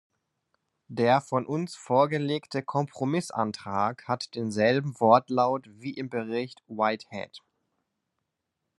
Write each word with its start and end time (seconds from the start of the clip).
Der 0.87 1.21
von 1.21 1.45
uns 1.45 1.75
vorgelegte 1.75 2.63
Kompromissantrag 2.63 4.07
hat 4.07 4.33
denselben 4.33 4.99
Wortlaut 4.99 5.67
wie 5.73 5.93
im 5.93 6.09
Bericht 6.09 6.63
Whitehead. 6.65 7.39